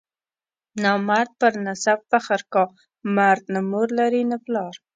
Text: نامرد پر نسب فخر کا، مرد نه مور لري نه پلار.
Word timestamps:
نامرد 0.81 1.29
پر 1.39 1.53
نسب 1.65 1.99
فخر 2.11 2.41
کا، 2.53 2.63
مرد 3.15 3.43
نه 3.53 3.59
مور 3.69 3.87
لري 3.99 4.23
نه 4.31 4.37
پلار. 4.45 4.73